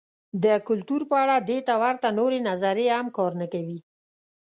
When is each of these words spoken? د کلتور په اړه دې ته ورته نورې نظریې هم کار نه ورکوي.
د 0.43 0.45
کلتور 0.67 1.01
په 1.09 1.15
اړه 1.23 1.35
دې 1.49 1.59
ته 1.67 1.73
ورته 1.83 2.07
نورې 2.19 2.39
نظریې 2.49 2.91
هم 2.99 3.07
کار 3.17 3.31
نه 3.41 3.45
ورکوي. 3.47 3.79